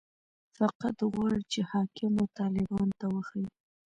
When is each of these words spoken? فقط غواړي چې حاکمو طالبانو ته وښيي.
فقط 0.57 0.95
غواړي 1.11 1.41
چې 1.51 1.59
حاکمو 1.71 2.23
طالبانو 2.37 2.93
ته 2.99 3.05
وښيي. 3.13 3.47